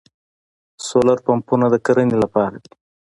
[0.87, 2.71] سولر پمپونه د کرنې لپاره دي.